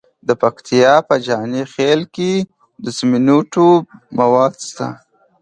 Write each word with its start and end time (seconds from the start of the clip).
د 0.27 0.29
پکتیا 0.41 0.93
په 1.07 1.15
جاني 1.25 1.63
خیل 1.73 2.01
کې 2.15 2.31
د 2.83 2.85
سمنټو 2.97 3.69
مواد 4.19 4.53
شته. 4.67 4.87